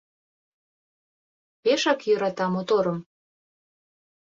Пешак 1.63 1.99
йӧрата 2.07 2.45
моторым 2.53 2.97